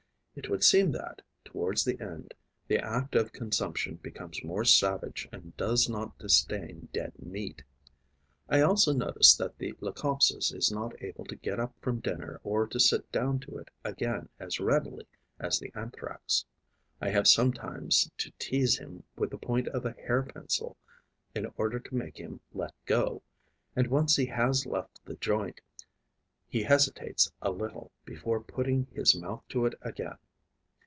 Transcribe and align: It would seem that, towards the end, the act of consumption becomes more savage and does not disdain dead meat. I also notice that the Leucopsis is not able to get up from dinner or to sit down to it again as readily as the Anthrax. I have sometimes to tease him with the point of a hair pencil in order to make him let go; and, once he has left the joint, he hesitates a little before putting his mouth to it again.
It 0.33 0.49
would 0.49 0.63
seem 0.63 0.93
that, 0.93 1.21
towards 1.43 1.83
the 1.83 1.99
end, 1.99 2.33
the 2.69 2.77
act 2.79 3.15
of 3.15 3.33
consumption 3.33 3.95
becomes 3.95 4.45
more 4.45 4.63
savage 4.63 5.27
and 5.29 5.55
does 5.57 5.89
not 5.89 6.17
disdain 6.17 6.87
dead 6.93 7.11
meat. 7.19 7.63
I 8.47 8.61
also 8.61 8.93
notice 8.93 9.35
that 9.35 9.57
the 9.57 9.73
Leucopsis 9.81 10.53
is 10.53 10.71
not 10.71 10.99
able 11.03 11.25
to 11.25 11.35
get 11.35 11.59
up 11.59 11.73
from 11.81 11.99
dinner 11.99 12.39
or 12.45 12.65
to 12.67 12.79
sit 12.79 13.11
down 13.11 13.39
to 13.39 13.57
it 13.57 13.69
again 13.83 14.29
as 14.39 14.61
readily 14.61 15.05
as 15.37 15.59
the 15.59 15.69
Anthrax. 15.75 16.45
I 17.01 17.09
have 17.09 17.27
sometimes 17.27 18.09
to 18.19 18.31
tease 18.39 18.77
him 18.77 19.03
with 19.17 19.31
the 19.31 19.37
point 19.37 19.67
of 19.67 19.85
a 19.85 19.91
hair 19.91 20.23
pencil 20.23 20.77
in 21.35 21.47
order 21.57 21.77
to 21.77 21.95
make 21.95 22.15
him 22.17 22.39
let 22.53 22.73
go; 22.85 23.21
and, 23.75 23.87
once 23.87 24.15
he 24.15 24.27
has 24.27 24.65
left 24.65 25.03
the 25.03 25.15
joint, 25.17 25.59
he 26.47 26.63
hesitates 26.63 27.31
a 27.41 27.49
little 27.49 27.93
before 28.03 28.43
putting 28.43 28.85
his 28.91 29.15
mouth 29.15 29.41
to 29.47 29.65
it 29.65 29.73
again. 29.83 30.17